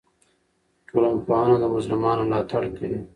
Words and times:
ټولنپوهنه 0.87 1.55
د 1.59 1.63
مظلومانو 1.73 2.21
ملاتړ 2.29 2.63
کوي. 2.77 2.99